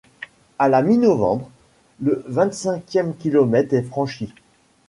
À 0.57 0.67
la 0.67 0.81
mi-novembre, 0.81 1.47
le 1.99 2.23
vingt-cinquième 2.25 3.15
kilomètre 3.15 3.75
est 3.75 3.83
franchi. 3.83 4.33